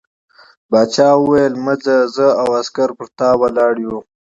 باچا 0.71 1.07
وویل 1.17 1.53
مه 1.65 1.73
ځه 1.83 1.95
زه 2.15 2.27
او 2.41 2.47
عسکر 2.59 2.89
پر 2.97 3.07
تا 3.17 3.29
ولاړ 3.41 3.73
یو. 3.85 3.97